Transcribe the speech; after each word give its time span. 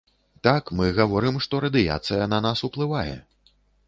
Так, 0.45 0.69
мы 0.77 0.87
гаворым, 0.99 1.37
што 1.45 1.59
радыяцыя 1.65 2.23
на 2.33 2.39
нас 2.47 2.65
уплывае. 2.69 3.15